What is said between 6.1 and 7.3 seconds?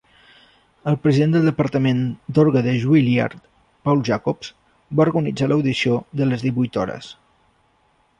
de les divuit hores.